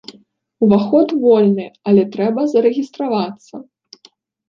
[0.67, 3.65] Уваход вольны, але трэба зарэгістравацца.